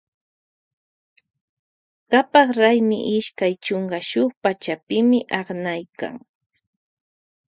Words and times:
Kapak 2.11 2.47
raymi 2.59 2.97
ishkay 3.17 3.53
chunka 3.63 3.99
shuk 4.09 4.31
pachapimi 4.43 5.19
aknaykan. 5.39 6.15